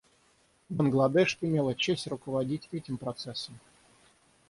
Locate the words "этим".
2.71-2.97